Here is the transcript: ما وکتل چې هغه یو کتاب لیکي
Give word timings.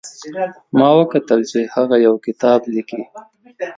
ما 0.77 0.87
وکتل 0.99 1.39
چې 1.51 1.59
هغه 1.75 1.95
یو 2.05 2.15
کتاب 2.25 2.59
لیکي 2.73 3.01